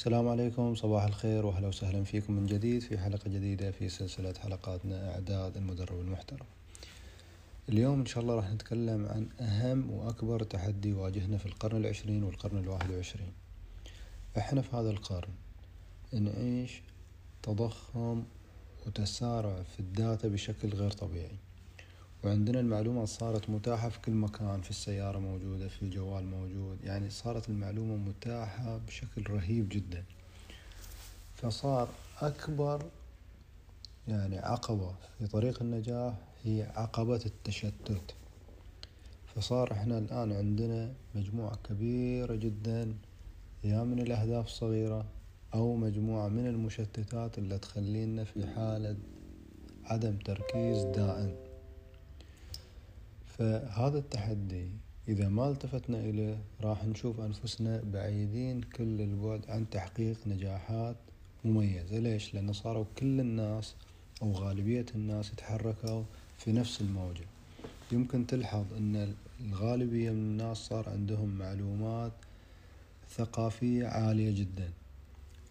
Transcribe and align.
السلام 0.00 0.28
عليكم 0.28 0.74
صباح 0.74 1.04
الخير 1.04 1.46
وأهلا 1.46 1.68
وسهلا 1.68 2.04
فيكم 2.04 2.32
من 2.32 2.46
جديد 2.46 2.82
في 2.82 2.98
حلقة 2.98 3.30
جديدة 3.30 3.70
في 3.70 3.88
سلسلة 3.88 4.34
حلقاتنا 4.38 5.14
إعداد 5.14 5.56
المدرب 5.56 6.00
المحترم. 6.00 6.46
اليوم 7.68 8.00
إن 8.00 8.06
شاء 8.06 8.22
الله 8.22 8.34
راح 8.34 8.50
نتكلم 8.50 9.06
عن 9.06 9.28
أهم 9.40 9.90
وأكبر 9.90 10.42
تحدي 10.42 10.88
يواجهنا 10.88 11.38
في 11.38 11.46
القرن 11.46 11.76
العشرين 11.76 12.24
والقرن 12.24 12.58
الواحد 12.58 12.90
وعشرين. 12.90 13.32
إحنا 14.38 14.62
في 14.62 14.76
هذا 14.76 14.90
القرن 14.90 15.32
نعيش 16.12 16.82
تضخم 17.42 18.22
وتسارع 18.86 19.62
في 19.62 19.80
الداتا 19.80 20.28
بشكل 20.28 20.68
غير 20.68 20.90
طبيعي. 20.90 21.36
وعندنا 22.24 22.60
المعلومات 22.60 23.08
صارت 23.08 23.50
متاحة 23.50 23.88
في 23.88 24.00
كل 24.00 24.12
مكان 24.12 24.60
في 24.60 24.70
السيارة 24.70 25.18
موجودة 25.18 25.68
في 25.68 25.82
الجوال 25.82 26.24
موجود. 26.24 26.78
يعني 26.84 27.10
صارت 27.10 27.48
المعلومة 27.48 27.96
متاحة 27.96 28.78
بشكل 28.78 29.30
رهيب 29.30 29.68
جدا. 29.68 30.04
فصار 31.34 31.88
أكبر 32.20 32.84
يعني 34.08 34.38
عقبة 34.38 34.94
في 35.18 35.26
طريق 35.26 35.62
النجاح 35.62 36.14
هي 36.44 36.72
عقبة 36.76 37.20
التشتت. 37.26 38.14
فصار 39.34 39.72
إحنا 39.72 39.98
الآن 39.98 40.32
عندنا 40.32 40.92
مجموعة 41.14 41.56
كبيرة 41.68 42.34
جدا 42.34 42.94
يا 43.64 43.84
من 43.84 43.98
الأهداف 43.98 44.46
الصغيرة 44.46 45.04
أو 45.54 45.76
مجموعة 45.76 46.28
من 46.28 46.46
المشتتات 46.46 47.38
اللي 47.38 47.58
تخلينا 47.58 48.24
في 48.24 48.46
حالة 48.46 48.96
عدم 49.84 50.16
تركيز 50.16 50.84
دائم. 50.84 51.49
فهذا 53.40 53.98
التحدي 53.98 54.68
إذا 55.08 55.28
ما 55.28 55.48
التفتنا 55.48 56.00
إليه 56.00 56.38
راح 56.60 56.84
نشوف 56.84 57.20
أنفسنا 57.20 57.82
بعيدين 57.92 58.60
كل 58.62 59.00
البعد 59.00 59.50
عن 59.50 59.70
تحقيق 59.70 60.16
نجاحات 60.26 60.96
مميزة 61.44 61.98
ليش؟ 61.98 62.34
لأن 62.34 62.52
صاروا 62.52 62.84
كل 62.98 63.20
الناس 63.20 63.74
أو 64.22 64.32
غالبية 64.32 64.86
الناس 64.94 65.32
يتحركوا 65.32 66.02
في 66.38 66.52
نفس 66.52 66.80
الموجة 66.80 67.24
يمكن 67.92 68.26
تلحظ 68.26 68.74
أن 68.74 69.14
الغالبية 69.40 70.10
من 70.10 70.18
الناس 70.18 70.56
صار 70.56 70.88
عندهم 70.88 71.28
معلومات 71.28 72.12
ثقافية 73.10 73.86
عالية 73.86 74.40
جدا 74.40 74.70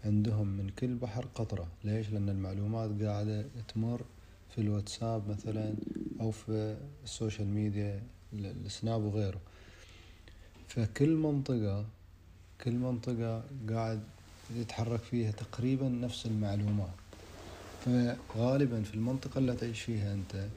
عندهم 0.05 0.47
من 0.47 0.69
كل 0.69 0.95
بحر 0.95 1.25
قطرة 1.35 1.67
ليش؟ 1.83 2.09
لأن 2.09 2.29
المعلومات 2.29 3.01
قاعدة 3.01 3.45
تمر 3.73 4.01
في 4.49 4.61
الواتساب 4.61 5.29
مثلا 5.29 5.75
أو 6.19 6.31
في 6.31 6.77
ال 7.03 7.10
social 7.10 7.47
media 7.47 8.03
السناب 8.33 9.03
وغيره. 9.03 9.41
فكل 10.67 11.09
منطقة 11.09 11.85
كل 12.63 12.71
منطقة 12.71 13.43
قاعد 13.69 14.03
يتحرك 14.55 14.99
فيها 14.99 15.31
تقريبا 15.31 15.89
نفس 15.89 16.25
المعلومات. 16.25 16.93
فغالبا 17.85 18.83
في 18.83 18.93
المنطقة 18.93 19.37
اللي 19.37 19.55
تعيش 19.55 19.81
فيها 19.81 20.13
أنت 20.13 20.47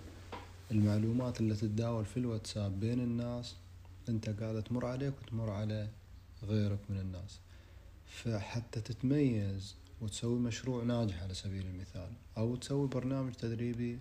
المعلومات 0.70 1.40
اللي 1.40 1.55
تتداول 1.55 2.05
في 2.05 2.16
الواتساب 2.16 2.80
بين 2.80 3.00
الناس 3.00 3.55
أنت 4.08 4.30
قاعدة 4.30 4.60
تمر 4.60 4.86
عليك 4.86 5.14
وتمر 5.22 5.50
على 5.50 5.88
غيرك 6.42 6.78
من 6.90 6.98
الناس. 6.98 7.38
فحتى 8.06 8.80
تتميز 8.80 9.74
وتسوي 10.00 10.38
مشروع 10.38 10.84
ناجح 10.84 11.22
على 11.22 11.34
سبيل 11.34 11.66
المثال 11.66 12.08
أو 12.38 12.56
تسوي 12.56 12.88
برنامج 12.88 13.33
تدريبي 13.33 13.98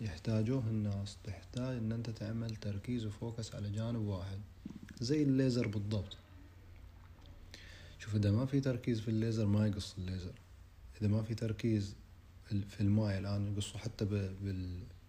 يحتاجوه 0.00 0.66
الناس 0.66 1.16
تحتاج 1.24 1.76
إن 1.76 1.92
أنت 1.92 2.10
تعمل 2.10 2.56
تركيز 2.56 3.06
وفوكس 3.06 3.54
على 3.54 3.70
جانب 3.70 4.00
واحد 4.00 4.38
زي 5.00 5.22
الليزر 5.22 5.68
بالضبط. 5.68 6.16
شوف 7.98 8.16
إذا 8.16 8.30
ما 8.30 8.46
في 8.46 8.60
تركيز 8.60 9.00
في 9.00 9.08
الليزر 9.08 9.46
ما 9.46 9.66
يقص 9.66 9.94
الليزر. 9.98 10.32
إذا 11.00 11.08
ما 11.08 11.22
في 11.22 11.34
تركيز 11.34 11.94
في 12.44 12.80
الماء 12.80 13.18
الآن 13.18 13.52
يقصوا 13.52 13.80
حتى 13.80 14.32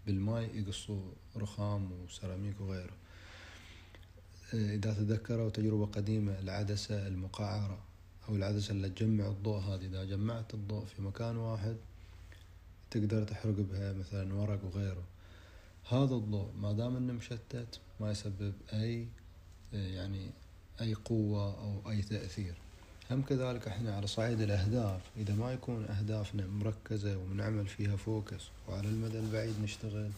بالماء 0.06 0.56
يقصوا 0.56 1.02
رخام 1.36 1.92
وسيراميك 1.92 2.62
وغيره. 2.62 2.94
إذا 4.54 4.94
تذكروا 4.94 5.50
تجربة 5.50 5.86
قديمة 5.86 6.40
العدسة 6.40 7.08
المقعرة 7.08 7.80
أو 8.30 8.36
العدسة 8.36 8.72
اللي 8.72 8.90
تجمع 8.90 9.28
الضوء 9.28 9.58
هذه. 9.58 9.86
إذا 9.86 10.04
جمعت 10.04 10.54
الضوء 10.54 10.86
في 10.86 11.02
مكان 11.02 11.38
واحد 11.38 11.78
تقدر 12.92 13.24
تحرق 13.24 13.56
بها 13.72 13.94
مثلا 13.94 14.34
ورق 14.34 14.60
وغيره. 14.66 15.04
هذا 15.90 16.16
الضوء 16.16 16.50
ما 16.62 16.72
دام 16.72 16.96
إنه 16.96 17.14
مشتت 17.14 17.80
ما 18.00 18.12
يسبب 18.12 18.54
أي 18.74 19.08
يعني 19.74 20.30
أي 20.82 20.94
قوة 20.94 21.60
أو 21.60 21.92
أي 21.92 22.02
تأثير. 22.02 22.54
هم 23.12 23.22
كذلك 23.22 23.68
إحنا 23.68 23.96
على 23.96 24.08
صعيد 24.08 24.42
الأهداف. 24.42 25.02
إذا 25.18 25.36
ما 25.36 25.54
يكون 25.54 25.86
أهدافنا 25.86 26.48
مركزة 26.48 27.18
ومنعمل 27.18 27.68
فيها 27.68 27.96
فوكس 27.96 28.44
وعلى 28.70 28.88
المدى 28.88 29.20
البعيد 29.20 29.54
نشتغل 29.64 30.12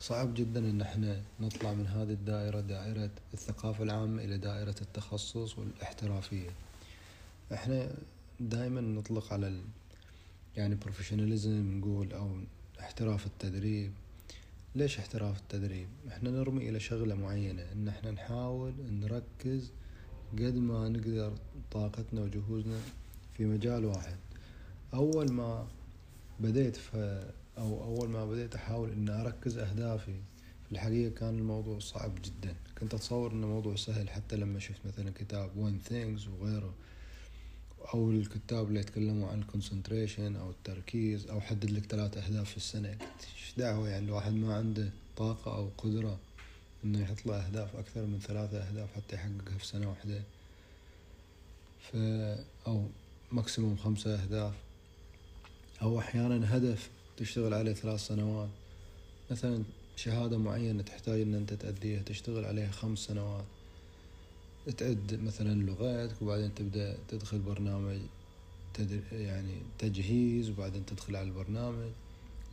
صعب 0.00 0.34
جدا 0.34 0.60
إن 0.60 0.80
إحنا 0.80 1.22
نطلع 1.40 1.72
من 1.72 1.86
هذه 1.86 2.12
الدائرة 2.12 2.60
دائرة 2.60 3.10
الثقافة 3.34 3.84
العامة 3.84 4.24
إلى 4.24 4.38
دائرة 4.38 4.74
التخصص 4.82 5.58
والاحترافية. 5.58 6.50
إحنا 7.52 7.90
دائما 8.40 8.80
نطلق 8.80 9.32
على 9.32 9.60
يعني 10.56 10.74
بروفيشناليزم 10.74 11.78
نقول 11.78 12.12
أو 12.12 12.30
احتراف 12.80 13.26
التدريب. 13.26 13.92
ليش 14.74 14.98
احتراف 14.98 15.38
التدريب؟ 15.38 15.88
إحنا 16.08 16.30
نرمي 16.30 16.68
إلى 16.68 16.80
شغلة 16.80 17.14
معينة. 17.14 17.72
إن 17.72 17.88
إحنا 17.88 18.10
نحاول 18.10 18.74
نركز 18.90 19.70
قد 20.32 20.56
ما 20.56 20.88
نقدر 20.88 21.32
طاقتنا 21.70 22.22
وجهودنا 22.22 22.78
في 23.34 23.44
مجال 23.44 23.84
واحد. 23.84 24.16
أول 24.94 25.32
ما 25.32 25.66
بديت 26.40 26.76
ف 26.76 26.96
أو 27.58 27.84
أول 27.84 28.08
ما 28.08 28.26
بديت 28.26 28.54
أحاول 28.54 28.90
إن 28.90 29.08
أركز 29.08 29.58
أهدافي 29.58 30.20
في 30.66 30.72
الحقيقة 30.72 31.14
كان 31.14 31.38
الموضوع 31.38 31.78
صعب 31.78 32.14
جدا. 32.14 32.54
كنت 32.80 32.94
أتصور 32.94 33.32
إنه 33.32 33.46
موضوع 33.46 33.76
سهل 33.76 34.10
حتى 34.10 34.36
لما 34.36 34.58
شفت 34.58 34.86
مثلا 34.86 35.10
كتاب 35.10 35.50
One 35.50 35.90
Things 35.90 36.28
وغيره. 36.28 36.74
أو 37.94 38.10
الكتاب 38.10 38.68
اللي 38.68 38.80
يتكلموا 38.80 39.28
عن 39.28 39.40
ال 39.40 39.47
concentration 39.47 40.36
أو 40.36 40.50
التركيز 40.50 41.26
أو 41.26 41.40
حدد 41.40 41.70
لك 41.70 41.86
ثلاث 41.86 42.16
أهداف 42.16 42.50
في 42.50 42.56
السنة. 42.56 42.88
إيش 42.88 43.54
دعوة 43.56 43.88
يعني 43.88 44.06
الواحد 44.06 44.32
ما 44.32 44.54
عنده 44.54 44.90
طاقة 45.16 45.56
أو 45.56 45.68
قدرة 45.78 46.18
إنه 46.84 47.00
يحط 47.00 47.26
له 47.26 47.46
أهداف 47.46 47.76
أكثر 47.76 48.02
من 48.02 48.18
ثلاثة 48.20 48.58
أهداف 48.58 48.88
حتى 48.96 49.16
يحققها 49.16 49.58
في 49.58 49.66
سنة 49.66 49.88
واحدة. 49.88 50.22
ف 51.80 51.96
أو 52.66 52.84
maximum 53.32 53.76
خمسة 53.76 54.14
أهداف. 54.14 54.54
أو 55.82 55.98
أحيانا 55.98 56.56
هدف 56.56 56.90
تشتغل 57.16 57.54
عليه 57.54 57.72
ثلاث 57.72 58.06
سنوات. 58.06 58.48
مثلا 59.30 59.62
شهادة 59.96 60.38
معينة 60.38 60.82
تحتاج 60.82 61.20
إن 61.20 61.34
أنت 61.34 61.54
تأديها 61.54 62.02
تشتغل 62.02 62.44
عليها 62.44 62.70
خمس 62.70 62.98
سنوات. 62.98 63.44
تعد 64.70 65.20
مثلا 65.24 65.62
لغاتك 65.62 66.22
وبعدين 66.22 66.54
تبدأ 66.54 66.98
تدخل 67.08 67.38
برنامج 67.38 67.98
تدر 68.74 69.00
يعني 69.12 69.54
تجهيز 69.78 70.50
وبعدين 70.50 70.86
تدخل 70.86 71.16
على 71.16 71.28
البرنامج. 71.28 71.90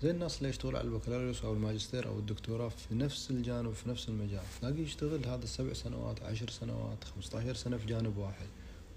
زي 0.04 0.12
الناس 0.12 0.38
اللي 0.38 0.50
يشتغل 0.50 0.76
على 0.76 0.88
البكالوريوس 0.88 1.44
أو 1.44 1.54
الماجستير 1.54 2.08
أو 2.08 2.20
الدكتوراه 2.20 2.70
في 2.70 2.96
نفس 2.96 3.32
الجانب 3.32 3.74
في 3.74 3.90
نفس 3.90 4.10
المجال. 4.10 4.42
تلاقيه 4.62 4.84
يشتغل 4.84 5.26
هذا 5.26 5.44
السبع 5.44 5.74
سنوات 5.74 6.24
عشر 6.24 6.50
سنوات 6.50 7.04
خمسة 7.04 7.40
عشر 7.40 7.54
سنة 7.54 7.78
في 7.78 7.86
جانب 7.86 8.18
واحد. 8.18 8.48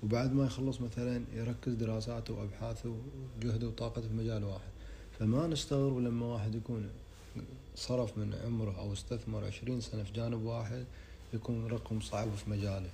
وبعد 0.02 0.32
ما 0.32 0.46
يخلص 0.46 0.80
مثلا 0.80 1.24
يركز 1.34 1.72
دراساته 1.72 2.34
وأبحاثه 2.34 2.94
وجهده 3.36 3.68
وطاقته 3.68 4.08
في 4.08 4.14
مجال 4.14 4.44
واحد. 4.44 4.70
فما 5.18 5.46
نستغرب 5.46 5.98
لما 5.98 6.26
واحد 6.26 6.54
يكون 6.54 6.88
صرف 7.76 8.18
من 8.18 8.34
عمره 8.44 8.78
أو 8.78 8.92
استثمر 8.92 9.44
عشرين 9.44 9.80
سنة 9.80 10.02
في 10.02 10.12
جانب 10.12 10.42
واحد 10.42 10.84
يكون 11.34 11.66
رقم 11.66 12.00
صعب 12.00 12.34
في 12.34 12.50
مجاله. 12.50 12.90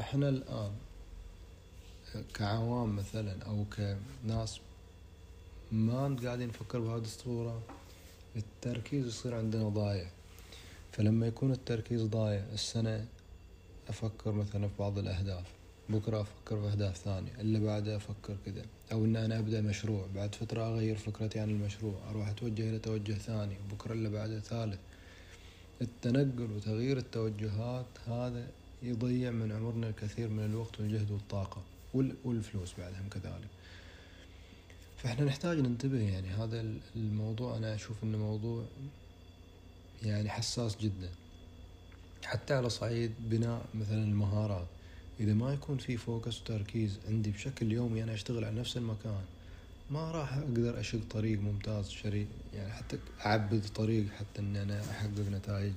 إحنا 0.00 0.28
الآن 0.28 0.72
كعوام 2.34 2.96
مثلا 2.96 3.42
أو 3.42 3.64
كناس 3.76 4.60
ما 5.72 6.16
قاعدين 6.24 6.48
نفكر 6.48 6.78
بهذه 6.80 7.02
الصورة 7.02 7.62
التركيز 8.36 9.06
يصير 9.06 9.34
عندنا 9.34 9.68
ضايع. 9.68 10.08
فلما 10.92 11.26
يكون 11.26 11.52
التركيز 11.52 12.02
ضايع 12.02 12.44
السنة 12.52 13.06
أفكر 13.88 14.32
مثلا 14.32 14.68
في 14.68 14.74
بعض 14.78 14.98
الأهداف 14.98 15.44
بكرة 15.88 16.20
أفكر 16.20 16.60
في 16.60 16.72
أهداف 16.72 16.96
ثانية 16.96 17.40
اللي 17.40 17.60
بعده 17.60 17.96
أفكر 17.96 18.36
كذا. 18.46 18.64
أو 18.92 19.04
إن 19.04 19.16
أنا 19.16 19.38
أبدأ 19.38 19.60
مشروع 19.60 20.06
بعد 20.14 20.34
فترة 20.34 20.66
أغير 20.66 20.96
فكرتي 20.96 21.40
عن 21.40 21.50
المشروع 21.50 21.94
أروح 22.10 22.28
أتوجه 22.28 22.68
إلى 22.70 22.78
توجه 22.78 23.12
ثاني 23.12 23.54
بكرة 23.72 23.92
اللي 23.92 24.08
بعده 24.08 24.40
ثالث. 24.40 24.78
التنقل 25.82 26.48
وتغيير 26.56 26.98
التوجهات 26.98 27.86
هذا 28.06 28.46
يضيع 28.82 29.30
من 29.30 29.52
عمرنا 29.52 29.88
الكثير 29.88 30.28
من 30.28 30.44
الوقت 30.44 30.80
والجهد 30.80 31.10
والطاقة 31.10 31.62
والفلوس 32.24 32.74
بعدهم 32.78 33.08
كذلك. 33.08 33.48
فإحنا 34.96 35.24
نحتاج 35.24 35.58
ننتبه 35.58 36.00
يعني 36.00 36.28
هذا 36.28 36.64
الموضوع 36.96 37.56
أنا 37.56 37.74
أشوف 37.74 38.04
إنه 38.04 38.18
موضوع 38.18 38.64
يعني 40.02 40.30
حساس 40.30 40.76
جدا. 40.76 41.10
حتى 42.24 42.54
على 42.54 42.70
صعيد 42.70 43.12
بناء 43.30 43.66
مثلا 43.74 44.04
المهارات. 44.04 44.66
إذا 45.20 45.34
ما 45.34 45.52
يكون 45.52 45.78
في 45.78 45.96
فوكس 45.96 46.40
وتركيز 46.40 46.98
عندي 47.08 47.30
بشكل 47.30 47.72
يومي 47.72 48.02
أنا 48.02 48.14
أشتغل 48.14 48.44
على 48.44 48.60
نفس 48.60 48.76
المكان 48.76 49.24
ما 49.90 50.10
راح 50.10 50.34
أقدر 50.34 50.80
أشق 50.80 51.00
طريق 51.10 51.40
ممتاز 51.40 51.88
شري 51.88 52.26
يعني 52.54 52.72
حتى 52.72 52.98
أعبد 53.26 53.64
طريق 53.74 54.08
حتى 54.12 54.40
إن 54.40 54.56
أنا 54.56 54.80
أحقق 54.90 55.28
نتائج. 55.30 55.72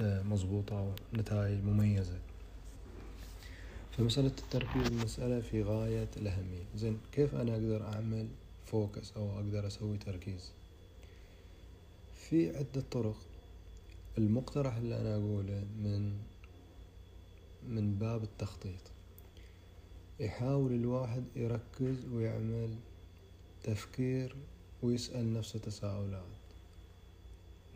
آه، 0.00 0.22
مضبوطة 0.22 0.94
ونتائج 1.14 1.64
مميزة. 1.64 2.18
فمسألة 3.90 4.26
التركيز 4.38 4.92
مسألة 4.92 5.40
في 5.40 5.62
غاية 5.62 6.08
الأهمية. 6.16 6.64
زين 6.76 6.98
كيف 7.12 7.34
أنا 7.34 7.52
أقدر 7.52 7.82
أعمل 7.82 8.28
فوكس 8.66 9.12
أو 9.16 9.32
أقدر 9.36 9.66
أسوي 9.66 9.98
تركيز؟ 9.98 10.52
في 12.14 12.56
عدة 12.56 12.80
طرق. 12.90 13.16
المقترح 14.18 14.76
اللي 14.76 15.00
أنا 15.00 15.14
أقوله 15.14 15.64
من 15.78 16.12
من 17.68 17.94
باب 17.94 18.22
التخطيط. 18.22 18.80
يحاول 20.20 20.72
الواحد 20.72 21.24
يركز 21.36 22.06
ويعمل 22.12 22.74
تفكير 23.62 24.36
ويسأل 24.82 25.32
نفسه 25.32 25.58
تساؤلات. 25.58 26.39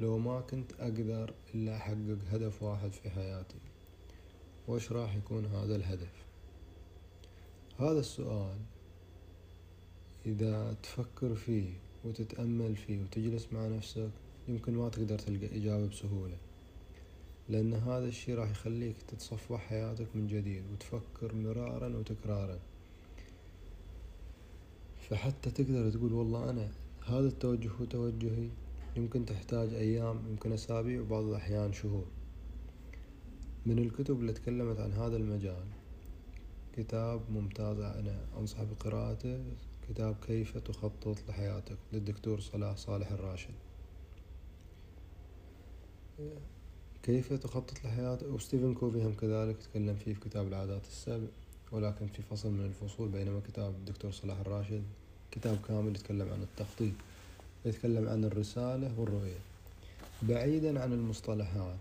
لو 0.01 0.19
ما 0.19 0.41
كنت 0.41 0.73
أقدر 0.73 1.35
إلا 1.55 1.77
أحقق 1.77 2.19
هدف 2.31 2.63
واحد 2.63 2.93
في 2.93 3.11
حياتي 3.11 3.59
وش 4.69 4.93
راح 4.93 5.17
يكون 5.17 5.47
هذا 5.47 5.77
الهدف؟ 5.77 6.25
هذا 7.79 8.01
السؤال 8.01 8.59
إذا 10.27 10.77
تفكر 10.83 11.35
فيه 11.35 11.73
وتتأمل 12.05 12.77
فيه 12.77 13.03
وتجلس 13.03 13.47
مع 13.53 13.69
نفسك 13.69 14.11
يمكن 14.49 14.75
ما 14.75 14.89
تقدر 14.89 15.19
تلقى 15.19 15.57
إجابة 15.57 15.87
بسهولة 15.87 16.37
لأن 17.49 17.75
هذا 17.75 18.07
الشي 18.07 18.35
راح 18.35 18.51
يخليك 18.51 18.97
تتصفح 19.09 19.61
حياتك 19.61 20.07
من 20.15 20.27
جديد 20.27 20.63
وتفكر 20.73 21.35
مرارا 21.35 21.97
وتكرارا. 21.97 22.59
فحتى 25.09 25.51
تقدر 25.51 25.91
تقول 25.91 26.13
والله 26.13 26.51
أنا 26.51 26.69
هذا 27.07 27.29
التوجه 27.29 27.69
هو 27.69 27.85
توجهي 27.85 28.49
يمكن 28.97 29.25
تحتاج 29.27 29.75
أيام 29.75 30.23
يمكن 30.31 30.53
أسابيع 30.53 31.01
وبعض 31.01 31.25
الأحيان 31.25 31.73
شهور. 31.73 32.07
من 33.67 33.79
الكتب 33.79 34.21
اللي 34.21 34.33
تكلمت 34.33 34.81
عن 34.81 34.93
هذا 34.93 35.17
المجال 35.17 35.65
كتاب 36.73 37.21
ممتاز 37.31 37.79
أنا 37.79 38.27
أنصح 38.39 38.63
بقراءته 38.63 39.45
كتاب 39.89 40.17
كيف 40.27 40.59
تخطط 40.59 41.17
لحياتك 41.29 41.77
للدكتور 41.93 42.41
صلاح 42.41 42.77
صالح 42.77 43.13
الراشد. 43.13 43.55
كيف 47.03 47.33
تخطط 47.33 47.85
لحياتك 47.85 48.27
وستيفن 48.27 48.75
كوفي 48.75 49.03
هم 49.03 49.13
كذلك 49.15 49.57
تكلم 49.57 49.97
فيه 49.97 50.15
في 50.15 50.21
كتاب 50.21 50.49
العادات 50.49 50.87
السبع 50.87 51.27
ولكن 51.73 52.07
في 52.07 52.23
فصل 52.23 52.51
من 52.51 52.65
الفصول 52.65 53.09
بينما 53.09 53.41
كتاب 53.41 53.75
الدكتور 53.75 54.11
صلاح 54.11 54.39
الراشد 54.41 54.83
كتاب 55.31 55.59
كامل 55.69 55.91
يتكلم 55.91 56.29
عن 56.29 56.43
التخطيط. 56.43 56.93
يتكلم 57.65 58.09
عن 58.09 58.25
الرسالة 58.25 59.01
والرؤية. 59.01 59.39
بعيدا 60.23 60.83
عن 60.83 60.93
المصطلحات. 60.93 61.79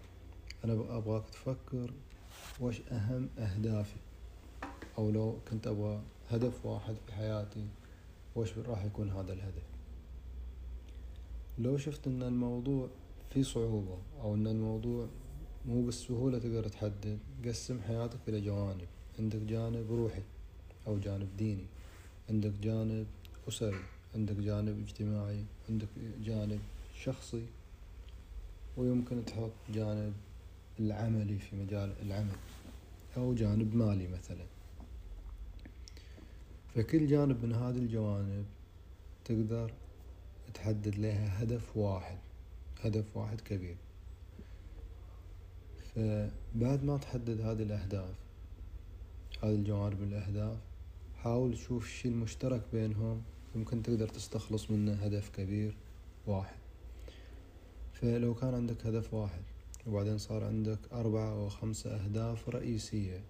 أنا 0.66 0.74
أبغاك 0.74 1.24
تفكر 1.30 1.94
وش 2.62 2.82
أهم 2.92 3.30
أهدافي. 3.40 3.96
أو 4.98 5.12
لو 5.12 5.38
كنت 5.52 5.68
أبغى 5.68 6.02
هدف 6.30 6.66
واحد 6.66 6.96
في 7.08 7.14
حياتي 7.14 7.66
وش 8.36 8.58
راح 8.58 8.86
يكون 8.86 9.10
هذا 9.10 9.34
الهدف؟ 9.34 9.64
لو 11.60 11.78
شفت 11.78 12.08
أن 12.08 12.24
الموضوع 12.24 12.88
في 13.30 13.44
صعوبة 13.44 13.98
أو 14.22 14.36
أن 14.36 14.48
الموضوع 14.48 15.08
مو 15.66 15.82
بالسهولة 15.82 16.40
تقدر 16.40 16.68
تحدد 16.68 17.20
قسم 17.46 17.82
حياتك 17.82 18.20
إلى 18.28 18.42
جوانب. 18.42 18.88
عندك 19.20 19.40
جانب 19.40 19.92
روحي 19.92 20.22
أو 20.88 20.98
جانب 20.98 21.38
ديني. 21.38 21.66
عندك 22.30 22.52
جانب 22.62 23.06
أسري. 23.48 23.80
عندك 24.16 24.36
جانب 24.36 24.80
اجتماعي 24.80 25.44
عندك 25.70 25.88
جانب 26.24 26.60
شخصي 26.96 27.46
ويمكن 28.78 29.26
تحط 29.26 29.52
جانب 29.70 30.14
العملي 30.80 31.40
في 31.40 31.56
مجال 31.56 31.94
العمل 32.02 32.36
أو 33.18 33.34
جانب 33.34 33.76
مالي 33.76 34.08
مثلا. 34.08 34.46
فكل 36.76 37.08
جانب 37.08 37.46
من 37.46 37.54
هذه 37.54 37.78
الجوانب 37.78 38.46
تقدر 39.26 39.72
تحدد 40.54 40.96
لها 40.96 41.44
هدف 41.44 41.78
واحد 41.78 42.18
هدف 42.82 43.18
واحد 43.18 43.42
كبير. 43.42 43.78
فبعد 45.96 46.84
ما 46.84 46.98
تحدد 46.98 47.42
هذه 47.42 47.64
الأهداف 47.64 48.16
هذه 49.44 49.56
الجوانب 49.56 50.04
الأهداف 50.04 50.58
حاول 51.16 51.54
تشوف 51.54 51.86
الشي 51.86 52.08
المشترك 52.08 52.62
بينهم 52.74 53.22
يمكن 53.56 53.84
تقدر 53.84 54.08
تستخلص 54.08 54.72
منه 54.72 54.94
هدف 54.94 55.30
كبير 55.30 55.76
واحد. 56.28 56.56
فلو 57.94 58.34
كان 58.34 58.54
عندك 58.54 58.86
هدف 58.86 59.14
واحد 59.14 59.42
وبعدين 59.88 60.18
صار 60.18 60.44
عندك 60.44 60.80
أربعة 60.94 61.32
أو 61.32 61.50
خمسة 61.50 61.96
أهداف 61.96 62.50
رئيسية 62.50 63.22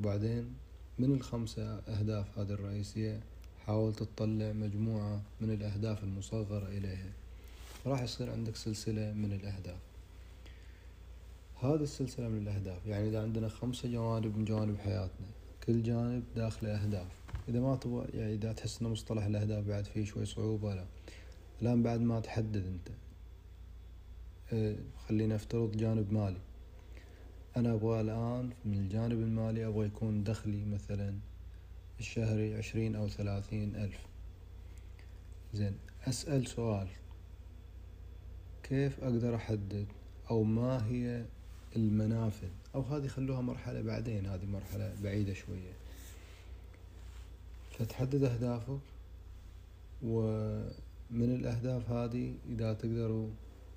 وبعدين 0.00 0.54
من 0.98 1.12
الخمسة 1.14 1.62
أهداف 1.78 2.38
هذه 2.38 2.50
الرئيسية 2.50 3.20
حاول 3.66 3.94
تطلع 3.94 4.52
مجموعة 4.52 5.22
من 5.40 5.50
الأهداف 5.50 6.04
المصغرة 6.04 6.68
إليها. 6.68 7.12
راح 7.86 8.02
يصير 8.02 8.30
عندك 8.30 8.56
سلسلة 8.56 9.12
من 9.12 9.32
الأهداف. 9.32 9.80
هذه 11.62 11.82
السلسلة 11.82 12.28
من 12.28 12.42
الأهداف 12.42 12.86
يعني 12.86 13.08
إذا 13.08 13.22
عندنا 13.22 13.48
خمسة 13.48 13.88
جوانب 13.88 14.38
من 14.38 14.44
جوانب 14.44 14.78
حياتنا 14.78 15.26
كل 15.66 15.82
جانب 15.82 16.22
داخله 16.36 16.84
أهداف. 16.84 17.17
إذا 17.48 17.60
ما 17.60 17.76
تبغى 17.76 18.06
يعني 18.14 18.34
إذا 18.34 18.52
تحس 18.52 18.82
إن 18.82 18.88
مصطلح 18.88 19.24
الأهداف 19.24 19.64
بعد 19.64 19.84
فيه 19.84 20.04
شوي 20.04 20.26
صعوبة 20.26 20.74
لا. 20.74 20.86
الآن 21.62 21.82
بعد 21.82 22.00
ما 22.00 22.20
تحدد 22.20 22.66
أنت. 22.66 22.88
آه 24.52 24.76
خلينا 25.08 25.34
نفترض 25.34 25.76
جانب 25.76 26.12
مالي. 26.12 26.40
أنا 27.56 27.74
أبغى 27.74 28.00
الآن 28.00 28.50
من 28.64 28.74
الجانب 28.74 29.18
المالي 29.18 29.66
أبغى 29.66 29.86
يكون 29.86 30.24
دخلي 30.24 30.64
مثلا 30.64 31.18
الشهري 32.00 32.54
عشرين 32.54 32.96
أو 32.96 33.08
ثلاثين 33.08 33.76
ألف. 33.76 34.06
زين 35.54 35.74
أسأل 36.06 36.46
سؤال. 36.46 36.88
كيف 38.62 39.00
أقدر 39.00 39.34
أحدد؟ 39.34 39.86
أو 40.30 40.42
ما 40.42 40.86
هي 40.86 41.24
المنافذ؟ 41.76 42.48
أو 42.74 42.80
هذه 42.80 43.06
خلوها 43.06 43.40
مرحلة 43.40 43.82
بعدين 43.82 44.26
هذه 44.26 44.46
مرحلة 44.46 44.94
بعيدة 45.02 45.32
شوية. 45.34 45.87
فتحدد 47.78 48.24
أهدافك 48.24 48.80
ومن 50.02 50.80
الأهداف 51.10 51.90
هذه 51.90 52.34
إذا 52.48 52.72
تقدروا 52.72 53.28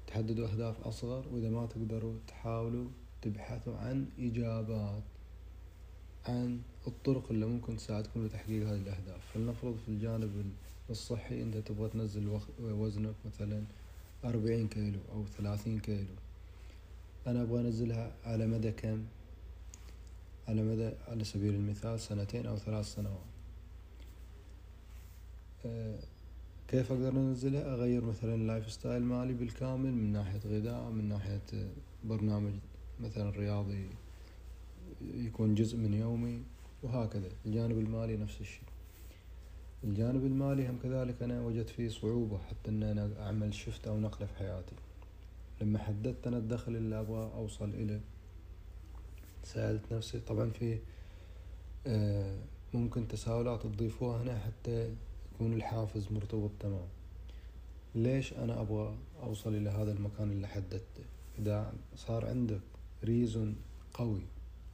تحددوا 0.07 0.47
أهداف 0.47 0.87
أصغر 0.87 1.25
وإذا 1.31 1.49
ما 1.49 1.65
تقدروا 1.65 2.13
تحاولوا 2.27 2.87
تبحثوا 3.21 3.77
عن 3.77 4.05
إجابات 4.19 5.03
عن 6.25 6.61
الطرق 6.87 7.31
اللي 7.31 7.45
ممكن 7.45 7.77
تساعدكم 7.77 8.25
لتحقيق 8.25 8.67
هذه 8.67 8.81
الأهداف. 8.81 9.21
فلنفرض 9.33 9.77
في 9.85 9.91
الجانب 9.91 10.51
الصحي 10.89 11.41
أنت 11.41 11.57
تبغى 11.57 11.89
تنزل 11.89 12.39
وزنك 12.59 13.15
مثلا 13.25 13.63
أربعين 14.25 14.67
كيلو 14.67 14.99
أو 15.11 15.25
ثلاثين 15.37 15.79
كيلو. 15.79 16.15
أنا 17.27 17.41
أبغى 17.41 17.61
أنزلها 17.61 18.11
على 18.25 18.47
مدى 18.47 18.71
كم؟ 18.71 19.03
على 20.47 20.61
مدى 20.63 20.89
على 21.07 21.23
سبيل 21.23 21.53
المثال 21.53 21.99
سنتين 21.99 22.45
أو 22.45 22.57
ثلاث 22.57 22.85
سنوات. 22.95 23.30
كيف 26.67 26.91
أقدر 26.91 27.09
أنزلها 27.09 27.73
أغير 27.73 28.05
مثلا 28.05 28.35
ال 28.35 28.71
lifestyle 28.71 29.03
مالي 29.03 29.33
بالكامل 29.33 29.91
من 29.93 30.11
ناحية 30.11 30.39
غذاء 30.45 30.89
من 30.89 31.09
ناحية 31.09 31.41
برنامج 32.03 32.53
مثلا 32.99 33.29
رياضي 33.29 33.85
يكون 35.15 35.55
جزء 35.55 35.77
من 35.77 35.93
يومي 35.93 36.41
وهكذا. 36.83 37.29
الجانب 37.45 37.77
المالي 37.77 38.17
نفس 38.17 38.41
الشيء. 38.41 38.63
الجانب 39.83 40.25
المالي 40.25 40.69
هم 40.69 40.79
كذلك 40.83 41.23
أنا 41.23 41.41
وجدت 41.41 41.69
فيه 41.69 41.89
صعوبة 41.89 42.37
حتى 42.37 42.69
أن 42.69 42.83
أنا 42.83 43.09
أعمل 43.19 43.53
شفت 43.53 43.87
أو 43.87 43.99
نقلة 43.99 44.27
في 44.27 44.35
حياتي. 44.35 44.75
لما 45.61 45.79
حددت 45.79 46.27
أنا 46.27 46.37
الدخل 46.37 46.75
اللي 46.75 46.99
أبغى 46.99 47.31
أوصل 47.35 47.69
إليه 47.69 48.01
سألت 49.43 49.93
نفسي 49.93 50.19
طبعا 50.19 50.49
في 50.49 50.77
آه، 51.87 52.37
ممكن 52.73 53.07
تساؤلات 53.07 53.63
تضيفوها 53.63 54.23
هنا 54.23 54.39
حتى 54.39 54.89
يكون 55.41 55.53
الحافز 55.53 56.07
مرتبط 56.11 56.51
تمام. 56.59 56.87
ليش 57.95 58.33
أنا 58.33 58.61
أبغى 58.61 58.95
أوصل 59.23 59.55
إلى 59.55 59.69
هذا 59.69 59.91
المكان 59.91 60.31
اللي 60.31 60.47
حددته؟ 60.47 61.03
إذا 61.39 61.73
صار 61.95 62.25
عندك 62.25 62.61
ريزون 63.03 63.55
قوي 63.93 64.21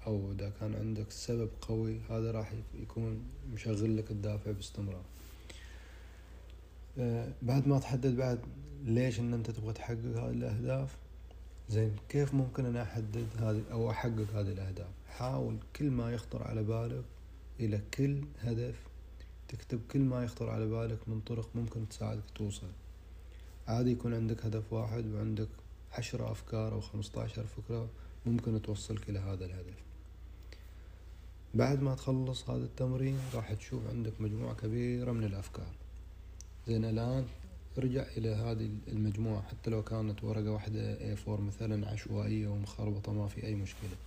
أو 0.07 0.31
إذا 0.31 0.51
كان 0.59 0.75
عندك 0.75 1.11
سبب 1.11 1.49
قوي 1.61 1.99
هذا 2.09 2.31
راح 2.31 2.53
يكون 2.81 3.21
مشغل 3.53 3.97
لك 3.97 4.11
الدافع 4.11 4.51
باستمرار. 4.51 5.03
آه، 6.99 7.31
بعد 7.41 7.67
ما 7.67 7.79
تحدد 7.79 8.17
بعد 8.17 8.39
ليش 8.83 9.19
إن 9.19 9.33
أنت 9.33 9.51
تبغى 9.51 9.73
تحقق 9.73 10.17
هذه 10.17 10.29
الأهداف 10.29 10.97
زين 11.69 11.95
كيف 12.09 12.33
ممكن 12.33 12.65
أنا 12.65 12.83
أحدد 12.83 13.27
هذه 13.39 13.63
أو 13.71 13.91
أحقق 13.91 14.27
هذه 14.33 14.51
الأهداف؟ 14.51 14.91
حاول 15.09 15.57
كل 15.75 15.89
ما 15.91 16.11
يخطر 16.11 16.43
على 16.43 16.63
بالك 16.63 17.03
إلى 17.59 17.81
كل 17.93 18.23
هدف 18.41 18.87
تكتب 19.47 19.81
كل 19.91 19.99
ما 19.99 20.23
يخطر 20.23 20.49
على 20.49 20.65
بالك 20.65 20.99
من 21.07 21.19
طرق 21.19 21.49
ممكن 21.55 21.89
تساعدك 21.89 22.23
توصل. 22.35 22.67
عادي 23.67 23.91
يكون 23.91 24.13
عندك 24.13 24.45
هدف 24.45 24.73
واحد 24.73 25.05
وعندك 25.05 25.47
عشرة 25.93 26.31
أفكار 26.31 26.73
أو 26.73 26.81
خمسة 26.81 27.21
عشر 27.21 27.43
فكرة 27.43 27.87
ممكن 28.25 28.61
توصلك 28.61 29.09
إلى 29.09 29.19
هذا 29.19 29.45
الهدف. 29.45 29.77
بعد 31.53 31.81
ما 31.81 31.95
تخلص 31.95 32.49
هذا 32.49 32.65
التمرين 32.65 33.19
راح 33.33 33.53
تشوف 33.53 33.87
عندك 33.89 34.21
مجموعة 34.21 34.53
كبيرة 34.55 35.11
من 35.11 35.23
الأفكار. 35.23 35.71
زين 36.67 36.85
الآن 36.85 37.25
ارجع 37.77 38.05
إلى 38.17 38.29
هذه 38.29 38.69
المجموعة 38.87 39.41
حتى 39.41 39.69
لو 39.69 39.83
كانت 39.83 40.23
ورقة 40.23 40.51
واحدة 40.51 41.15
A4 41.15 41.29
مثلا 41.29 41.87
عشوائية 41.89 42.47
ومخربطة 42.47 43.13
ما 43.13 43.27
في 43.27 43.45
أي 43.45 43.55
مشكلة. 43.55 43.97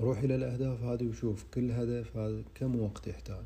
روح 0.00 0.18
إلى 0.18 0.34
الأهداف 0.34 0.82
هذه 0.82 1.06
وشوف 1.06 1.44
كل 1.54 1.70
هدف 1.70 2.16
هذا 2.16 2.42
كم 2.54 2.80
وقت 2.80 3.06
يحتاج. 3.06 3.44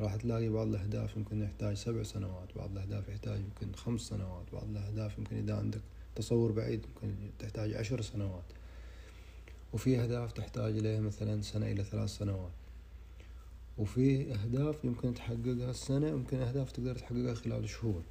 راح 0.00 0.16
تلاقي 0.16 0.48
بعض 0.48 0.66
الأهداف 0.66 1.16
يمكن 1.16 1.42
يحتاج 1.42 1.76
سبع 1.76 2.02
سنوات 2.02 2.48
بعض 2.56 2.70
الأهداف 2.70 3.08
يحتاج 3.08 3.40
يمكن 3.40 3.74
خمس 3.74 4.00
سنوات 4.00 4.46
بعض 4.52 4.68
الأهداف 4.70 5.18
يمكن 5.18 5.36
إذا 5.36 5.56
عندك 5.56 5.80
تصور 6.16 6.52
بعيد 6.52 6.80
يمكن 6.84 7.14
تحتاج 7.38 7.74
عشر 7.74 8.00
سنوات. 8.00 8.44
وفي 9.72 10.00
أهداف 10.00 10.32
تحتاج 10.32 10.78
لها 10.78 11.00
مثلا 11.00 11.42
سنة 11.42 11.66
إلى 11.66 11.84
ثلاث 11.84 12.10
سنوات. 12.10 12.52
وفي 13.78 14.34
أهداف 14.34 14.84
يمكن 14.84 15.14
تحققها 15.14 15.70
السنة 15.70 16.08
يمكن 16.08 16.38
أهداف 16.38 16.72
تقدر 16.72 16.94
تحققها 16.94 17.34
خلال 17.34 17.68
شهور. 17.68 18.02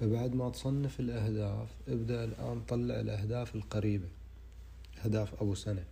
فبعد 0.00 0.34
ما 0.34 0.50
تصنف 0.50 1.00
الأهداف 1.00 1.68
ابدأ 1.88 2.24
الآن 2.24 2.60
طلع 2.60 3.00
الأهداف 3.00 3.54
القريبة. 3.54 4.08
أهداف 5.04 5.42
أبو 5.42 5.54
سنة. 5.54 5.84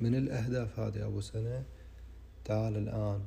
من 0.00 0.14
الأهداف 0.14 0.80
هذه 0.80 1.06
أبو 1.06 1.20
سنة؟ 1.20 1.64
تعال 2.44 2.76
الآن. 2.76 3.20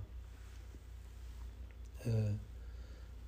آه، 2.07 2.35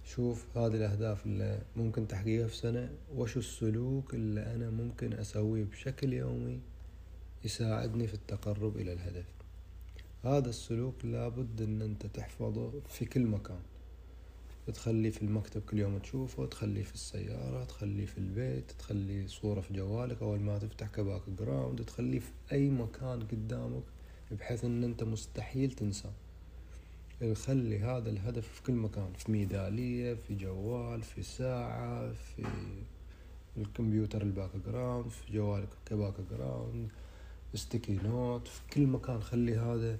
شوف 0.04 0.58
هذه 0.58 0.76
الأهداف 0.76 1.26
اللي 1.26 1.62
ممكن 1.76 2.08
تحقيقها 2.08 2.48
في 2.48 2.56
سنة. 2.56 2.90
وش 3.16 3.38
السلوك 3.38 4.14
اللي 4.14 4.56
أنا 4.56 4.70
ممكن 4.70 5.14
أسويه 5.14 5.64
بشكل 5.64 6.14
يومي 6.14 6.60
يساعدني 7.44 8.08
في 8.08 8.14
التقرب 8.14 8.78
إلى 8.78 8.94
الهدف؟ 8.94 9.26
هذا 10.24 10.50
السلوك 10.50 11.06
لابد 11.06 11.62
أن 11.62 11.82
أنت 11.82 12.06
تحفظه 12.06 12.72
في 12.88 13.06
كل 13.06 13.26
مكان. 13.28 13.60
تخليه 14.74 15.10
في 15.10 15.22
المكتب 15.22 15.62
كل 15.62 15.80
يوم 15.80 15.98
تشوفه 15.98 16.46
تخليه 16.46 16.84
في 16.84 16.94
السيارة 16.94 17.64
تخليه 17.64 18.06
في 18.06 18.18
البيت 18.18 18.72
تخليه 18.72 19.28
صورة 19.28 19.62
في 19.62 19.74
جوالك 19.74 20.22
أول 20.22 20.40
ما 20.40 20.58
تفتح 20.58 20.88
كباك 20.88 21.22
جراوند 21.40 21.86
تخليه 21.86 22.20
في 22.20 22.32
أي 22.52 22.70
مكان 22.70 23.20
قدامك 23.20 23.84
بحيث 24.32 24.66
أن 24.66 24.84
أنت 24.84 25.04
مستحيل 25.04 25.72
تنسى 25.72 26.12
خلي 27.34 27.80
هذا 27.80 28.10
الهدف 28.10 28.48
في 28.48 28.64
كل 28.64 28.74
مكان 28.74 29.14
في 29.18 29.32
ميدالية 29.32 30.14
في 30.14 30.36
جوال 30.36 31.02
في 31.02 31.24
ساعة 31.24 32.12
في 32.14 32.44
الكمبيوتر 33.58 34.22
ال 34.22 34.50
background 34.68 35.10
في 35.12 35.34
جوالك 35.34 35.70
ك 35.86 36.14
background 36.32 36.90
sticky 37.54 38.00
note 38.04 38.48
في 38.48 38.62
كل 38.74 38.88
مكان 38.88 39.22
خلي 39.22 39.58
هذا 39.58 39.98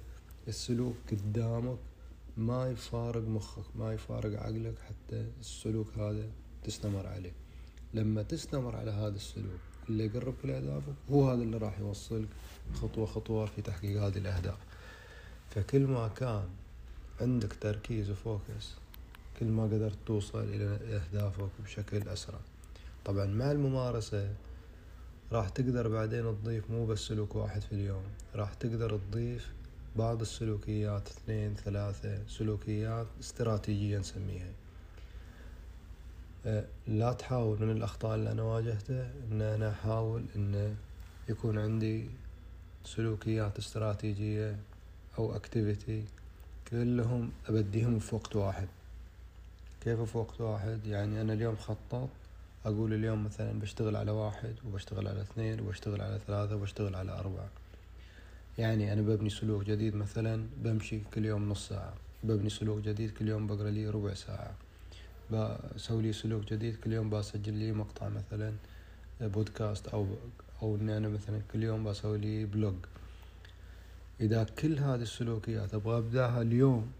السلوك 0.48 0.96
قدامك. 1.10 1.78
ما 2.36 2.70
يفارق 2.70 3.22
مخك 3.22 3.76
ما 3.76 3.92
يفارق 3.92 4.42
عقلك 4.42 4.74
حتى 4.78 5.26
السلوك 5.40 5.86
هذا 5.98 6.26
تستمر 6.64 7.06
عليه. 7.06 7.32
لما 7.94 8.22
تستمر 8.22 8.76
على 8.76 8.90
هذا 8.90 9.16
السلوك 9.16 9.60
اللي 9.88 10.06
يقربك 10.06 10.44
لأهدافك 10.44 10.94
هو 11.10 11.30
هذا 11.30 11.42
اللي 11.42 11.56
راح 11.56 11.78
يوصلك 11.78 12.28
خطوة 12.74 13.06
خطوة 13.06 13.46
في 13.46 13.62
تحقيق 13.62 14.02
هذه 14.02 14.18
الأهداف. 14.18 14.58
فكل 15.50 15.86
ما 15.86 16.08
كان 16.08 16.48
عندك 17.20 17.52
تركيز 17.60 18.10
وفوكس 18.10 18.74
كل 19.40 19.46
ما 19.46 19.64
قدرت 19.64 19.98
توصل 20.06 20.44
إلى 20.44 20.64
أهدافك 20.64 21.50
بشكل 21.64 22.08
أسرع. 22.08 22.38
طبعا 23.04 23.26
مع 23.26 23.52
الممارسة 23.52 24.34
راح 25.32 25.48
تقدر 25.48 25.88
بعدين 25.88 26.36
تضيف 26.42 26.70
مو 26.70 26.86
بس 26.86 26.98
سلوك 26.98 27.36
واحد 27.36 27.60
في 27.60 27.72
اليوم 27.72 28.02
راح 28.34 28.54
تقدر 28.54 28.98
تضيف 28.98 29.52
بعض 29.98 30.20
السلوكيات 30.20 31.08
اثنين 31.08 31.54
ثلاثة 31.54 32.18
سلوكيات 32.28 33.06
استراتيجية 33.20 33.98
نسميها. 33.98 34.52
أه، 36.46 36.64
لا 36.86 37.12
تحاول 37.12 37.62
من 37.62 37.70
الأخطاء 37.70 38.14
اللي 38.14 38.32
أنا 38.32 38.42
واجهتها 38.42 39.10
أن 39.32 39.42
أنا 39.42 39.70
أحاول 39.70 40.24
أن 40.36 40.76
يكون 41.28 41.58
عندي 41.58 42.10
سلوكيات 42.84 43.58
استراتيجية 43.58 44.56
أو 45.18 45.36
أكتيفيتي 45.36 46.04
كلهم 46.70 47.30
أبديهم 47.48 47.98
في 47.98 48.14
وقت 48.14 48.36
واحد. 48.36 48.68
كيف 49.80 50.00
في 50.00 50.18
وقت 50.18 50.40
واحد؟ 50.40 50.86
يعني 50.86 51.20
أنا 51.20 51.32
اليوم 51.32 51.56
خطط 51.56 52.08
أقول 52.64 52.92
اليوم 52.92 53.24
مثلا 53.24 53.60
بشتغل 53.60 53.96
على 53.96 54.10
واحد 54.10 54.54
وبشتغل 54.66 55.08
على 55.08 55.20
اثنين 55.20 55.60
وبشتغل 55.60 56.00
على 56.00 56.20
ثلاثة 56.26 56.56
وبشتغل 56.56 56.94
على 56.94 57.12
أربعة. 57.12 57.48
يعني 58.58 58.92
أنا 58.92 59.02
ببني 59.02 59.30
سلوك 59.30 59.64
جديد 59.64 59.94
مثلا 59.94 60.46
بمشي 60.64 61.00
كل 61.14 61.24
يوم 61.24 61.48
نص 61.48 61.68
ساعة 61.68 61.94
ببني 62.24 62.50
سلوك 62.50 62.80
جديد 62.80 63.10
كل 63.10 63.28
يوم 63.28 63.46
بقرأ 63.46 63.70
لي 63.70 63.88
ربع 63.88 64.14
ساعة 64.14 64.54
بسوي 65.30 66.02
لي 66.02 66.12
سلوك 66.12 66.44
جديد 66.52 66.76
كل 66.76 66.92
يوم 66.92 67.10
بسجل 67.10 67.52
لي 67.52 67.72
مقطع 67.72 68.08
مثلا 68.08 68.52
بودكاست 69.20 69.88
أو 69.88 70.06
أو 70.62 70.76
إني 70.76 70.96
أنا 70.96 71.08
مثلا 71.08 71.40
كل 71.52 71.62
يوم 71.62 71.84
بسوي 71.84 72.18
لي 72.18 72.44
blog. 72.44 72.74
إذا 74.20 74.44
كل 74.44 74.78
هذه 74.78 75.02
السلوكيات 75.02 75.74
أبغى 75.74 75.98
أبدأها 75.98 76.42
اليوم 76.42 76.92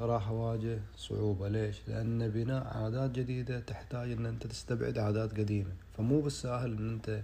راح 0.00 0.28
أواجه 0.28 0.78
صعوبة. 0.96 1.48
ليش؟ 1.48 1.76
لأن 1.88 2.28
بناء 2.28 2.66
عادات 2.66 3.10
جديدة 3.10 3.60
تحتاج 3.60 4.12
إن 4.12 4.26
أنت 4.26 4.46
تستبعد 4.46 4.98
عادات 4.98 5.38
قديمة. 5.38 5.72
فمو 5.98 6.20
بالسهل 6.20 6.72
إن 6.72 6.90
أنت 6.90 7.22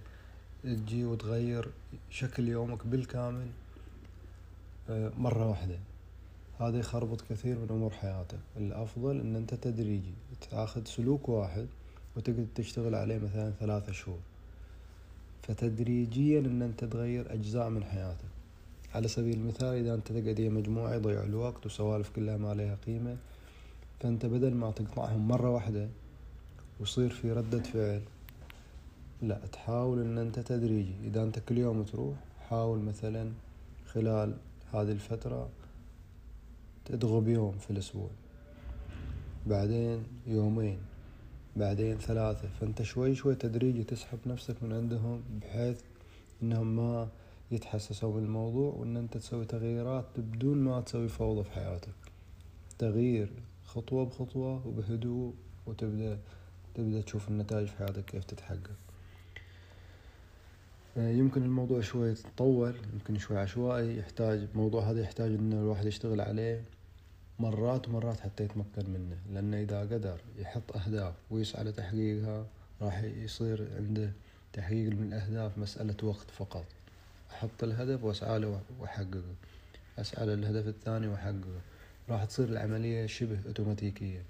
تجي 0.63 1.05
وتغير 1.05 1.69
شكل 2.11 2.49
يومك 2.49 2.87
بالكامل 2.87 3.47
آه، 4.91 5.13
مرة 5.19 5.49
واحدة. 5.49 5.79
هذا 6.61 6.79
يخربط 6.79 7.21
كثير 7.21 7.59
من 7.59 7.67
أمور 7.71 7.91
حياتك. 7.91 8.39
الأفضل 8.57 9.21
إن 9.21 9.37
أنت 9.37 9.55
تدريجي 9.55 10.13
تاخذ 10.51 10.85
سلوك 10.85 11.29
واحد 11.29 11.67
وتقدر 12.17 12.47
تشتغل 12.55 12.95
عليه 12.95 13.19
مثلا 13.19 13.53
ثلاثة 13.61 13.93
شهور. 13.93 14.19
فتدريجيا 15.43 16.41
إن 16.41 16.63
أنت 16.63 16.85
تغير 16.85 17.33
أجزاء 17.33 17.69
من 17.69 17.85
حياتك. 17.85 18.29
على 18.95 19.09
سبيل 19.09 19.35
المثال 19.35 19.75
إذا 19.75 19.95
أنت 19.95 20.13
تقعد 20.13 20.41
مجموعة 20.41 20.95
يضيع 20.95 21.23
الوقت 21.23 21.67
وسوالف 21.67 22.11
كلها 22.17 22.37
ما 22.37 22.55
لها 22.55 22.79
قيمة 22.87 23.17
فأنت 24.01 24.27
بدل 24.27 24.55
ما 24.55 24.71
تقطعهم 24.71 25.29
مرة 25.29 25.51
واحدة 25.51 25.89
ويصير 26.81 27.11
في 27.11 27.33
ردة 27.33 27.63
فعل 27.63 28.03
لا 29.23 29.39
تحاول 29.53 30.01
إن 30.01 30.19
أنت 30.19 30.39
تدريجي. 30.39 30.95
إذا 31.05 31.23
أنت 31.23 31.39
كل 31.39 31.59
يوم 31.59 31.83
تروح 31.83 32.17
حاول 32.49 32.79
مثلا 32.79 33.33
خلال 33.87 34.35
هذه 34.73 34.93
الفترة 34.93 35.49
تدغب 36.85 37.29
يوم 37.29 37.59
في 37.59 37.71
الأسبوع. 37.71 38.11
بعدين 39.47 40.05
يومين. 40.27 40.79
بعدين 41.57 41.99
ثلاثة. 41.99 42.49
فأنت 42.61 42.83
شوي 42.83 43.15
شوي 43.15 43.35
تدريجي 43.35 43.85
تسحب 43.85 44.19
نفسك 44.27 44.63
من 44.63 44.73
عندهم 44.73 45.23
بحيث 45.41 45.81
إنهم 46.43 46.77
ما 46.77 47.09
يتحسسوا 47.51 48.15
بالموضوع 48.15 48.75
وإن 48.75 48.97
أنت 48.97 49.17
تسوي 49.17 49.45
تغييرات 49.45 50.05
بدون 50.17 50.59
ما 50.59 50.81
تسوي 50.81 51.09
فوضى 51.09 51.45
في 51.45 51.51
حياتك. 51.51 51.95
تغيير 52.79 53.33
خطوة 53.65 54.05
بخطوة 54.05 54.67
وبهدوء 54.67 55.35
وتبدأ 55.67 56.19
تبدأ 56.75 57.01
تشوف 57.01 57.29
النتائج 57.29 57.67
في 57.67 57.77
حياتك 57.77 58.05
كيف 58.05 58.25
تتحقق. 58.25 58.88
يمكن 60.99 61.43
الموضوع 61.43 61.81
شوي 61.81 62.11
يتطول 62.11 62.75
يمكن 62.93 63.19
شوي 63.19 63.39
عشوائي 63.39 63.99
يحتاج 63.99 64.39
الموضوع 64.53 64.91
هذا 64.91 65.01
يحتاج 65.01 65.31
إن 65.31 65.53
الواحد 65.53 65.87
يشتغل 65.87 66.21
عليه 66.21 66.65
مرات 67.39 67.89
ومرات 67.89 68.21
حتى 68.21 68.45
يتمكن 68.45 68.91
منه 68.91 69.17
لأنه 69.33 69.63
إذا 69.63 69.81
قدر 69.81 70.21
يحط 70.39 70.77
أهداف 70.77 71.15
ويسعى 71.31 71.65
لتحقيقها 71.65 72.47
راح 72.83 73.03
يصير 73.03 73.69
عنده 73.77 74.13
تحقيق 74.53 74.91
من 74.91 75.03
الأهداف 75.03 75.59
مسألة 75.59 75.97
وقت 76.03 76.31
فقط. 76.31 76.65
أحط 77.31 77.65
الهدف 77.65 78.05
وأسعى 78.05 78.39
له 78.39 78.61
وأحققه. 78.81 79.35
أسعى 79.99 80.27
للهدف 80.27 80.69
الثاني 80.69 81.09
وأحققه. 81.09 81.61
راح 82.09 82.25
تصير 82.25 82.49
العملية 82.49 83.07
شبه 83.07 83.39
أوتوماتيكية. 83.47 84.23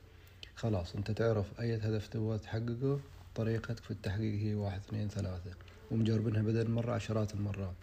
خلاص 0.54 0.96
أنت 0.96 1.10
تعرف 1.10 1.60
أي 1.60 1.76
هدف 1.76 2.08
تبغى 2.08 2.38
تحققه 2.38 3.00
طريقتك 3.34 3.76
في 3.78 3.90
التحقيق 3.90 4.34
هي 4.42 4.54
واحد 4.54 4.80
اثنين 4.80 5.08
ثلاثة. 5.08 5.50
ومجربينها 5.90 6.42
بدل 6.42 6.70
مرة 6.70 6.92
عشرات 6.92 7.34
المرات. 7.34 7.74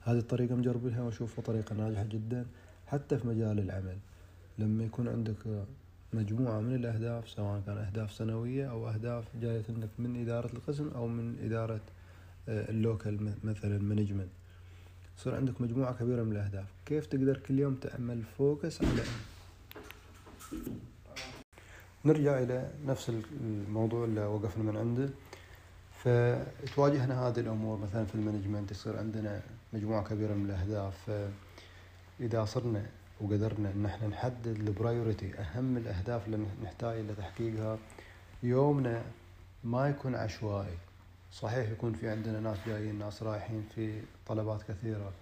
هذه 0.00 0.18
الطريقة 0.18 0.54
مجربينها 0.54 1.02
وأشوفها 1.02 1.44
طريقة 1.44 1.74
ناجحة 1.74 2.04
جدا 2.04 2.46
حتى 2.86 3.18
في 3.18 3.26
مجال 3.26 3.58
العمل. 3.58 3.98
لما 4.58 4.84
يكون 4.84 5.08
عندك 5.08 5.64
مجموعة 6.12 6.60
من 6.60 6.74
الأهداف 6.74 7.28
سواء 7.28 7.62
كان 7.66 7.76
أهداف 7.78 8.12
سنوية 8.12 8.70
أو 8.70 8.88
أهداف 8.88 9.24
جاية 9.40 9.64
لك 9.68 9.88
من 9.98 10.22
إدارة 10.22 10.52
القسم 10.52 10.88
أو 10.88 11.06
من 11.06 11.38
إدارة 11.44 11.80
ال 12.48 12.62
local 12.62 13.34
مثلا 13.44 13.78
management 13.78 14.28
يصير 15.18 15.34
عندك 15.34 15.60
مجموعة 15.60 15.98
كبيرة 15.98 16.22
من 16.22 16.32
الأهداف. 16.32 16.66
كيف 16.86 17.06
تقدر 17.06 17.36
كل 17.36 17.58
يوم 17.58 17.74
تعمل 17.74 18.22
focus 18.38 18.82
على؟ 18.82 19.02
نرجع 22.04 22.38
إلى 22.38 22.70
نفس 22.86 23.12
الموضوع 23.40 24.04
اللي 24.04 24.20
وقفنا 24.20 24.64
من 24.64 24.76
عنده. 24.76 25.08
فتواجهنا 26.04 27.28
هذه 27.28 27.40
الأمور 27.40 27.78
مثلا 27.78 28.04
في 28.04 28.14
ال 28.14 28.19
management 28.19 28.70
يصير 28.70 28.98
عندنا 28.98 29.42
مجموعة 29.72 30.04
كبيرة 30.04 30.34
من 30.34 30.44
الأهداف. 30.44 31.10
فإذا 32.20 32.44
صرنا 32.44 32.86
وقدرنا 33.20 33.70
إن 33.70 33.86
إحنا 33.86 34.08
نحدد 34.08 34.46
ال 34.46 34.56
priority 34.56 35.34
أهم 35.38 35.76
الأهداف 35.76 36.26
اللي 36.26 36.46
نحتاج 36.64 36.98
لتحقيقها 37.00 37.78
يومنا 38.42 39.02
ما 39.64 39.88
يكون 39.88 40.14
عشوائي. 40.14 40.78
صحيح 41.32 41.70
يكون 41.70 41.92
في 41.92 42.08
عندنا 42.08 42.40
ناس 42.40 42.58
جايين 42.66 42.98
ناس 42.98 43.22
رايحين 43.22 43.68
في 43.74 44.00
طلبات 44.26 44.62
كثيرة 44.62 45.12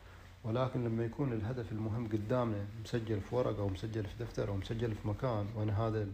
ولكن 0.44 0.85
لما 0.85 1.04
يكون 1.04 1.32
الهدف 1.32 1.73
المهم 1.73 2.08
قدامنا 2.08 2.64
مسجل 2.85 3.20
في 3.20 3.35
ورقة 3.35 3.61
أو 3.61 3.68
مسجل 3.68 4.04
في 4.04 4.25
دفتر 4.25 4.49
أو 4.49 4.56
مسجل 4.56 4.94
في 4.94 5.08
مكان 5.08 5.47
وأنا 5.56 5.87
هذا 5.87 6.06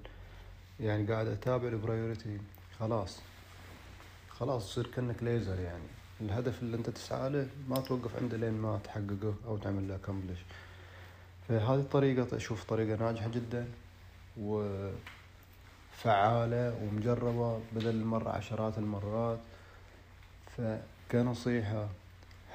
يعني 0.80 1.06
قاعد 1.12 1.26
أتابع 1.26 1.68
البرايورتي 1.68 2.38
خلاص. 2.80 3.20
خلاص 4.38 4.66
تصير 4.66 4.86
كأنك 4.86 5.22
ليزر 5.22 5.60
يعني. 5.60 5.88
الهدف 6.20 6.62
اللي 6.62 6.76
أنت 6.76 6.90
تسعى 6.90 7.30
له 7.30 7.48
ما 7.68 7.80
توقف 7.80 8.16
عنده 8.16 8.36
لين 8.36 8.52
ما 8.54 8.80
تحققه 8.84 9.34
أو 9.46 9.56
تعمل 9.56 9.88
له 9.88 9.96
كمبلش 9.96 10.38
فهذه 11.48 11.80
الطريقة 11.80 12.36
أشوف 12.36 12.64
طريقة 12.64 12.96
ناجحة 13.04 13.28
جدا 13.28 13.66
وفعالة 16.00 16.78
ومجربة 16.82 17.60
بدل 17.72 17.90
المرة 17.90 18.30
عشرات 18.30 18.78
المرات. 18.78 19.38
فكنصيحة 20.56 21.88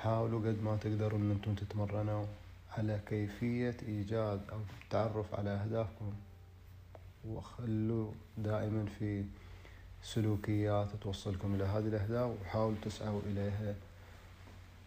حاولوا 0.01 0.39
قد 0.39 0.63
ما 0.63 0.77
تقدروا 0.77 1.19
إن 1.19 1.31
أنتم 1.31 1.55
تتمرنوا 1.55 2.25
على 2.77 2.99
كيفية 3.07 3.77
إيجاد 3.87 4.41
أو 4.51 4.59
التعرف 4.83 5.35
على 5.35 5.49
أهدافكم. 5.49 6.13
وخلوا 7.27 8.11
دائما 8.37 8.85
في 8.99 9.23
سلوكيات 10.03 10.87
توصلكم 11.01 11.55
إلى 11.55 11.63
هذه 11.63 11.87
الأهداف 11.87 12.31
وحاولوا 12.41 12.77
تسعوا 12.81 13.21
إليها 13.25 13.75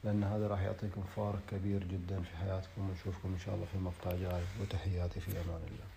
لأن 0.04 0.24
هذا 0.24 0.46
راح 0.46 0.60
يعطيكم 0.60 1.02
فارق 1.16 1.40
كبير 1.50 1.84
جدا 1.84 2.22
في 2.22 2.36
حياتكم. 2.36 2.90
ونشوفكم 2.90 3.32
إن 3.32 3.38
شاء 3.38 3.54
الله 3.54 3.66
في 3.72 3.78
مقطع 3.78 4.10
جاي 4.16 4.42
وتحياتي 4.60 5.20
في 5.20 5.30
أمان 5.30 5.62
الله. 5.70 5.91